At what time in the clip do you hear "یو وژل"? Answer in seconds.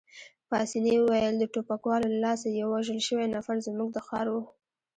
2.49-2.99